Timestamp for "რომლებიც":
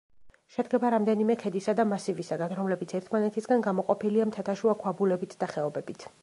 2.61-2.95